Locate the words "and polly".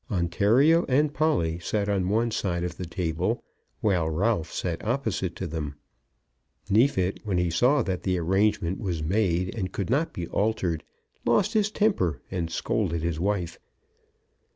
0.89-1.59